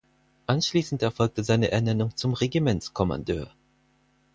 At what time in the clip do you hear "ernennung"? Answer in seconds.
1.69-2.17